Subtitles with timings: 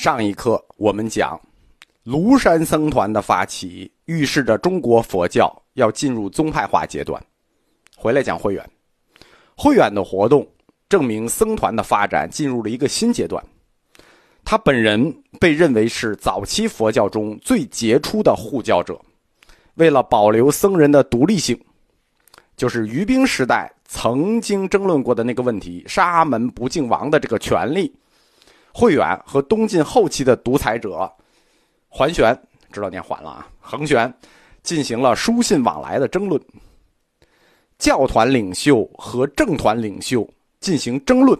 [0.00, 1.38] 上一课我们讲，
[2.06, 7.22] 庐山僧团的发起，预示着中国佛教要进入宗派化阶段。
[7.94, 8.66] 回来讲慧远，
[9.54, 10.48] 慧远的活动
[10.88, 13.44] 证明僧团的发展进入了一个新阶段。
[14.42, 18.98] 他本人被认为是早期佛教中最杰出的护教者。
[19.74, 21.62] 为了保留僧人的独立性，
[22.56, 27.94] 就是于兵时代曾经争论过的那个问题——沙门不敬王的这个权利。
[28.80, 31.12] 慧远和东晋后期的独裁者
[31.86, 32.34] 桓玄，
[32.72, 34.10] 知道念桓了啊，桓玄
[34.62, 36.40] 进行了书信往来的争论。
[37.78, 40.26] 教团领袖和政团领袖
[40.60, 41.38] 进行争论，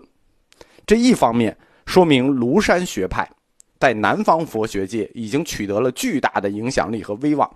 [0.87, 3.27] 这一方面说明庐山学派
[3.79, 7.51] 在南方佛学界已经取得了巨大的影响力和威望，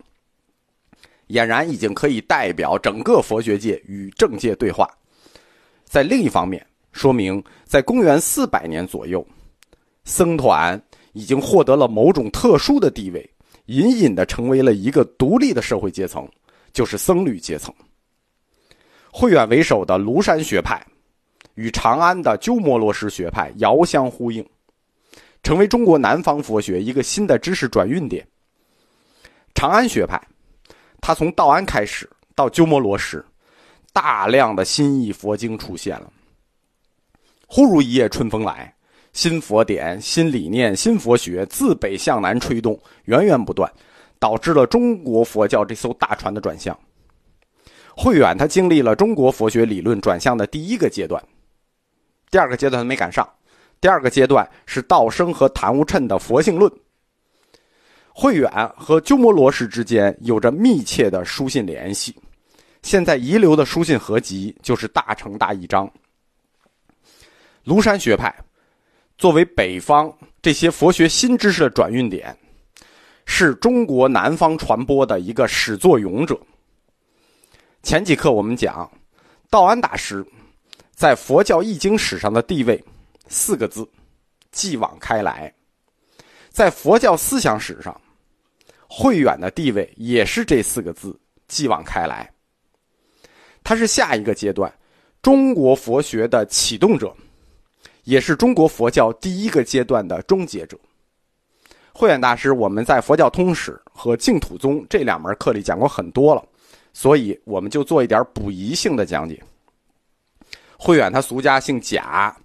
[1.28, 4.89] 俨然已经可以代表整个佛学界与政界对话。
[5.84, 9.23] 在另一方面，说明在公元四百年左右。
[10.04, 10.80] 僧团
[11.12, 13.30] 已经获得了某种特殊的地位，
[13.66, 16.28] 隐隐的成为了一个独立的社会阶层，
[16.72, 17.74] 就是僧侣阶层。
[19.11, 20.84] 慧远为首的庐山学派，
[21.55, 24.44] 与长安的鸠摩罗什学派遥相呼应，
[25.42, 28.27] 成为中国南方佛学一个新的知识转运点。
[29.55, 30.20] 长安学派，
[31.00, 33.24] 它从道安开始到鸠摩罗什，
[33.92, 36.12] 大量的新译佛经出现了。
[37.46, 38.74] 忽如一夜春风来。
[39.15, 43.73] 新佛典、新理念、新佛学自北向南吹动，源源不断，
[44.19, 46.77] 导致了中国佛教这艘大船的转向。
[47.97, 51.23] 慧远他经历了中国佛学理论转向的第一个阶段，
[52.29, 53.27] 第二个阶段他没赶上。
[53.81, 56.70] 第二个阶段是道生和昙无谶的佛性论。
[58.12, 62.17] 慧远和鸠摩罗什之间有着密切的书信联系，
[62.83, 65.87] 现在遗留的书信合集就是《大乘大义章》。
[67.65, 68.35] 庐山学派。
[69.17, 70.12] 作为北方
[70.43, 72.37] 这些佛学新知识的转运点，
[73.27, 76.39] 是中国南方传播的一个始作俑者。
[77.83, 78.91] 前几课我们讲，
[79.48, 80.24] 道安大师
[80.92, 82.83] 在佛教易经史上的地位，
[83.29, 83.89] 四个字：
[84.51, 85.53] 继往开来。
[86.51, 87.98] 在佛教思想史上，
[88.89, 92.30] 慧远的地位也是这四个字：继往开来。
[93.63, 94.73] 他是下一个阶段
[95.23, 97.14] 中国佛学的启动者。
[98.05, 100.79] 也是中国佛教第一个阶段的终结者。
[101.92, 106.45] 慧远大师，我们在《佛教通史》和《净土宗》这两门课里讲过很多了，
[106.92, 109.42] 所以我们就做一点补遗性的讲解。
[110.77, 112.37] 慧远他俗家姓贾，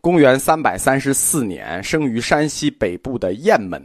[0.00, 3.84] 公元三百三十四年生于山西北部的雁门，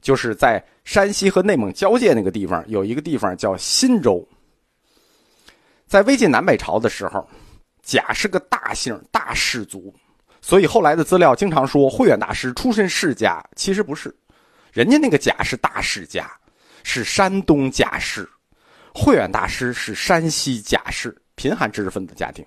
[0.00, 4.26] 就是在山西和内蒙交界那个地方，有一个地方叫忻州。
[5.88, 7.28] 在魏晋南北朝的时候。
[7.90, 9.92] 贾是个大姓大氏族，
[10.40, 14.14] 所以后来的资料经常说慧远大师出身世家，其实不是，
[14.72, 16.30] 人家那个贾是大世家，
[16.84, 18.28] 是山东贾氏，
[18.94, 22.46] 慧远大师是山西贾氏贫寒知识分子家庭。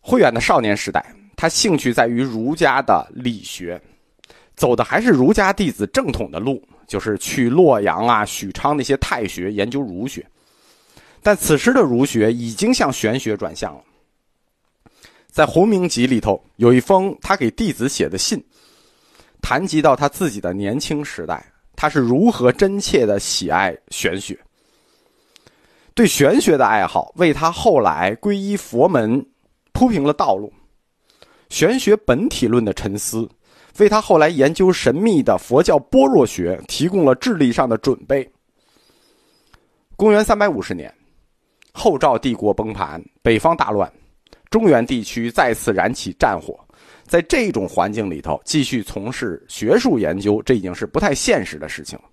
[0.00, 3.78] 慧远的少年时代，他兴趣在于儒家的理学，
[4.56, 10.26] 走的还是儒家弟子正统的路，就是去洛阳啊、许昌那些太学研究儒学。
[11.22, 13.82] 但此时的儒学已经向玄学转向了。
[15.30, 18.44] 在《弘明集》里头有一封他给弟子写的信，
[19.40, 21.42] 谈及到他自己的年轻时代，
[21.74, 24.38] 他是如何真切的喜爱玄学，
[25.94, 29.24] 对玄学的爱好为他后来皈依佛门
[29.72, 30.52] 铺平了道路。
[31.48, 33.28] 玄学本体论的沉思，
[33.78, 38.30] 为他后来研究神秘的佛教般若学提供了智力上的准备。
[39.96, 40.92] 公元三百五十年。
[41.72, 43.90] 后赵帝国崩盘，北方大乱，
[44.50, 46.58] 中原地区再次燃起战火。
[47.04, 52.04] 在这种环境里头，继续从事学术研究，这已经是不太现实的事情了。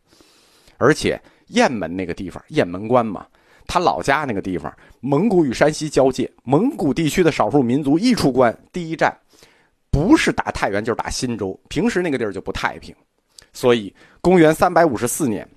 [0.78, 3.26] 而且雁门那个地方，雁门关嘛，
[3.68, 9.16] 他老家那个地方，蒙古与山西交界，蒙古地区的少数民族一出关，第一站
[9.92, 11.58] 不是打太原就是打新州。
[11.70, 12.94] 平时那个地儿就不太平，
[13.54, 15.48] 所以公元三百五十四年，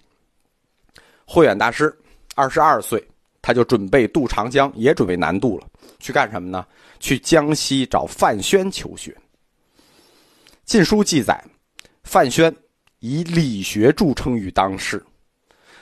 [1.24, 1.92] 慧远大师
[2.34, 3.02] 二十二岁。
[3.42, 5.66] 他就准备渡长江，也准备南渡了。
[5.98, 6.64] 去干什么呢？
[7.00, 9.10] 去江西找范宣求学。
[10.64, 11.44] 《晋书》记载，
[12.04, 12.54] 范宣
[13.00, 15.04] 以理学著称于当世。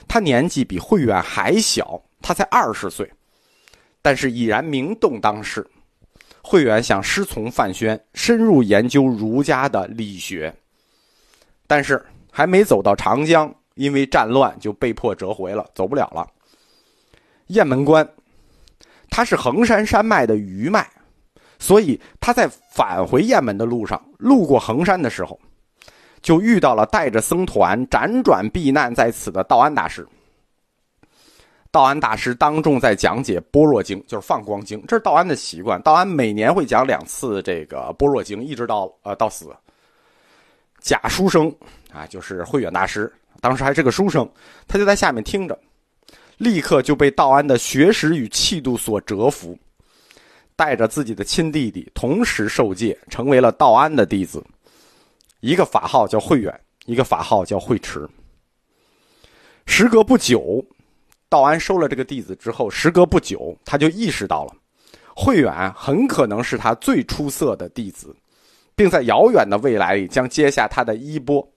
[0.08, 3.08] 他年纪比慧远还小，他才二十岁，
[4.02, 5.64] 但是已然名动当世。
[6.42, 10.52] 慧远想师从范宣，深入研究儒家的理学，
[11.66, 16.26] 但是还没走到长江，因为战乱就被迫折回了，走不了了。
[17.50, 18.08] 雁门关，
[19.08, 20.87] 它是衡山山脉的余脉，
[21.58, 25.38] 所以他在返回雁门的路上，路过衡山的时候，
[26.23, 30.06] 就遇到了带着僧团辗转避难在此的道安大师。
[31.73, 35.81] 道安大师当众在讲解《般若经》，就是放光经，这是道安的习惯。
[35.82, 39.55] 道安每年会讲两次这个《般若经》，一直到呃到死。
[40.81, 41.55] 假书生
[41.93, 44.29] 啊，就是慧远大师，当时还是个书生，
[44.67, 45.56] 他就在下面听着，
[46.40, 49.58] 立刻就被道安的学识与气度所折服，
[50.56, 54.42] 带着自己的亲弟弟同时受戒，成为了道安的弟子。
[55.40, 58.08] 一个法号叫慧远，一个法号叫慧持。
[59.66, 60.64] 时隔不久。
[61.28, 64.54] 道安收了这个弟子之后，时隔不久，他就意识到了，
[65.14, 68.16] 慧远很可能是他最出色的弟子，
[68.75, 71.40] 并在遥远的未来里将接下他的衣钵。《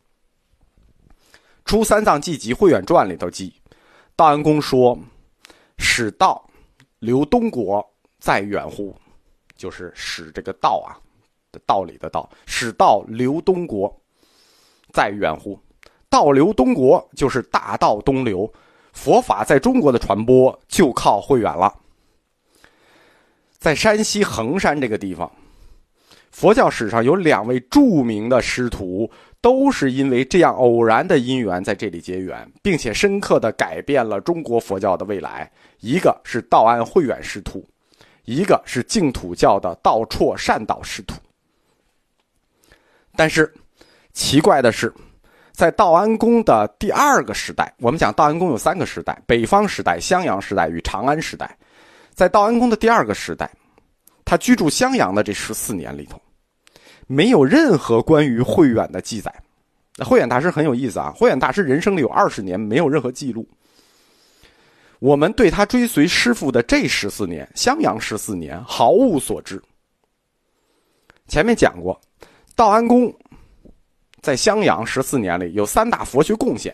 [1.66, 3.54] 出三藏记集·慧远传》里头记，
[4.24, 4.98] 道安公说
[5.78, 6.42] ：“使道
[7.00, 7.86] 留东国
[8.20, 8.96] 在远乎？”
[9.58, 10.96] 就是使这个道啊，
[11.52, 13.94] 的道理的道，使道留东国
[14.94, 15.60] 在远乎？
[16.08, 18.50] 道留东国就是大道东流。
[18.94, 21.74] 佛法在中国的传播就靠慧远了。
[23.58, 25.30] 在山西衡山这个地方，
[26.32, 29.12] 佛教史上有两位著名的师徒，
[29.44, 35.52] 都是因为这样偶然的因缘在这里结缘，并且深刻的改变了中国佛教的未来。
[35.82, 37.62] 一个是道安慧远师徒，
[38.24, 41.16] 一个是净土教的道绰善导师徒。
[43.18, 43.54] 但是，
[44.14, 44.92] 奇怪的是。
[45.52, 51.56] 在道安公的第二个时代，我们讲道安公有三个时代：北方时代、襄阳时代与长安时代。
[52.16, 53.48] 在道安公的第二个时代，
[54.26, 56.20] 他居住襄阳的这十四年里头，
[57.08, 59.34] 没有任何关于慧远的记载。
[60.00, 63.48] 慧远大师很有意思啊，慧远大师人生里有二十年没有任何记录。
[65.00, 69.62] 我们对他追随师傅的这十四年，襄阳十四年毫无所知。
[71.28, 72.00] 前面讲过，
[72.56, 73.14] 道安公。
[74.22, 76.74] 在襄阳十四年里，有三大佛学贡献：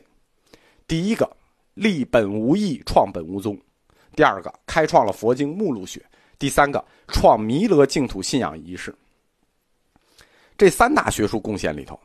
[0.87, 1.27] 第一个，
[1.73, 3.55] 立本无义，创本无宗；
[4.15, 5.99] 第二个，开创了佛经目录学；
[6.37, 8.93] 第三个，创弥勒净土信仰仪式。
[10.59, 11.97] 这三大学术贡献里头，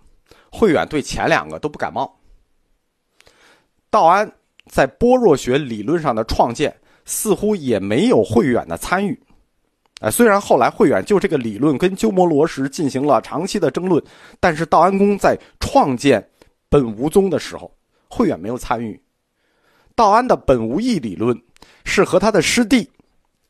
[0.49, 2.17] 慧远对前两个都不感冒。
[3.91, 4.33] 道安
[4.71, 6.73] 在般若学理论上的创建，
[7.05, 9.21] 似乎也没有慧远的参与。
[10.01, 14.01] 哎，虽然后来慧远就这个理论跟鸠摩罗什进行了长期的争论，
[14.39, 16.25] 但是道安公在创建
[16.69, 17.77] 本无宗的时候，
[18.09, 19.01] 慧远没有参与。
[19.97, 21.37] 道安的本无义理论
[21.85, 22.89] 是和他的师弟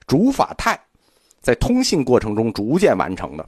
[0.07, 0.81] 竺法泰
[1.43, 3.47] 在通信过程中逐渐完成的。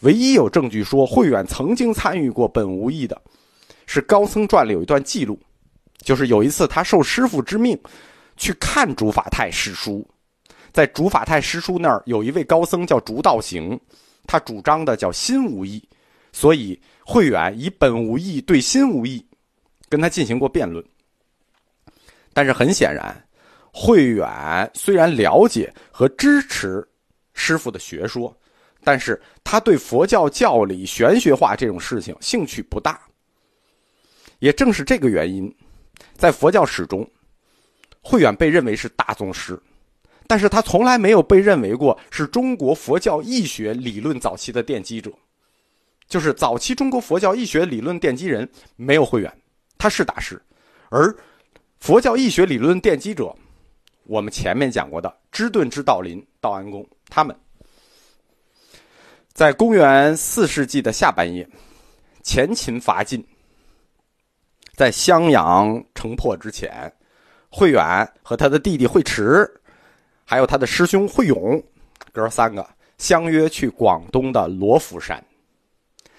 [0.00, 3.20] 唯一有证据说慧远曾经参与过本无义的，
[3.86, 5.38] 是高僧传里有一段记录，
[6.02, 7.76] 就是有一次他受师傅之命
[8.36, 10.08] 去看竺法泰师书。
[10.72, 13.78] 在竺法泰师叔那儿有一位高僧叫竺道行，
[14.26, 15.82] 他主张的叫心无义，
[16.32, 19.26] 所以慧远以本无义对心无义，
[19.88, 20.84] 跟他进行过辩论。
[22.32, 23.24] 但是很显然，
[23.72, 26.86] 慧远虽然了解和支持
[27.32, 28.32] 师傅的学说，
[28.88, 32.98] 但是他对佛教教理玄学化这种事情兴趣不大。
[34.38, 35.54] 也正是这个原因，
[36.14, 37.06] 在佛教史中，
[38.00, 39.60] 慧远被认为是大宗师。
[40.26, 45.12] 但是他从来没有被认为过是中国佛教义学理论早期的奠基者，
[46.08, 49.30] 就是早期中国佛教义学理论奠基人没有慧远，
[49.76, 50.40] 他是大师，
[50.88, 51.14] 而
[51.78, 53.36] 佛教义学理论奠基者，
[54.04, 57.38] 我们前面讲过的知顿之道林、道安公，他们
[59.38, 61.48] 在公元四世纪的下半叶，
[62.24, 63.24] 前秦伐晋，
[64.74, 66.92] 在襄阳城破之前，
[67.48, 69.48] 慧远和他的弟弟慧持。
[70.24, 71.62] 还有他的师兄慧勇，
[72.12, 72.68] 哥三个
[72.98, 75.24] 相约去广东的罗浮山。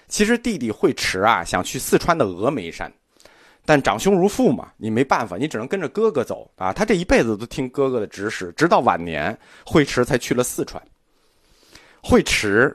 [0.08, 2.90] 其实弟弟慧持啊，想去四川的峨眉山，
[3.66, 6.72] 但长兄如父嘛，你没办法，你只能跟着哥哥走啊。
[6.72, 10.82] 他这一辈子都听哥哥的指使，直到晚年，慧持才去了四川。
[12.02, 12.74] 慧持，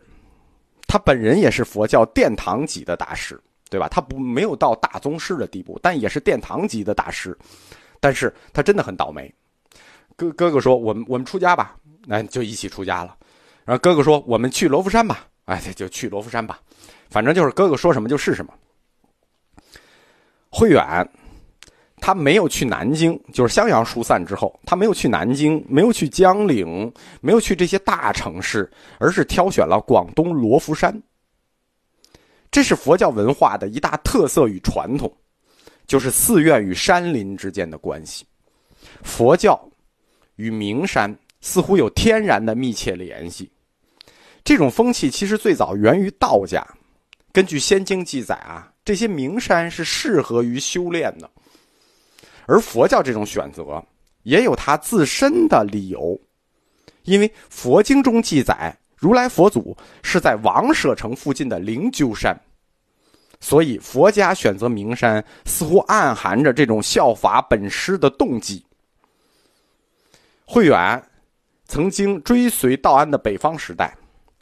[0.96, 3.38] 他本人也是佛教殿堂级的大师，
[3.70, 3.90] 对吧？
[3.90, 7.38] 他不没有到大宗师的地步，但也是殿堂级的大师。
[8.00, 9.30] 但是他真的很倒霉。
[10.16, 11.76] 哥哥哥说：“我们我们出家吧，
[12.06, 13.14] 那就一起出家了。”
[13.66, 16.62] 然后哥哥说：“我们去罗浮山吧。”哎，就去罗浮山吧，
[17.10, 18.54] 反正就是哥哥说什么就是什么。
[20.50, 20.82] 慧远
[22.06, 31.02] 他没有去南京，就是襄阳疏散之后，他没有去南京，没有去江陵，没有去这些大城市，而是挑选了广东罗浮山。
[32.52, 35.12] 这是佛教文化的一大特色与传统，
[35.88, 38.24] 就是寺院与山林之间的关系，
[39.02, 39.60] 佛教。
[40.36, 43.52] 与名山似乎有天然的密切联系，
[44.44, 46.64] 这种风气其实最早源于道家。
[47.32, 51.28] 根据《仙经》记载啊，这些名山是适合于修炼的。
[52.46, 53.84] 而佛教这种选择
[54.24, 56.20] 也有它自身的理由，
[57.04, 62.40] 因为佛经中记载，如来佛祖是在王舍城附近的灵鹫山，
[63.40, 68.66] 所以佛家选择名山，似乎暗含着这种效法本师的动机。
[70.46, 71.04] 慧远
[71.66, 73.96] 曾经追随道安的北方时代，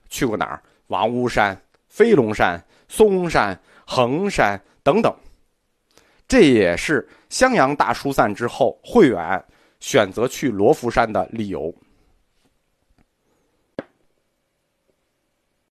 [0.09, 0.61] 去过哪儿？
[0.87, 5.13] 王屋山、飞龙山、嵩山、衡山等等。
[6.33, 9.45] 这也是襄阳大疏散之后，慧远
[9.79, 11.71] 选择去罗浮山的理由。